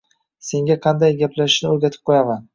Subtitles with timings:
[0.47, 2.45] Senga qanday gaplashishni oʻrgatib qoʻyaman.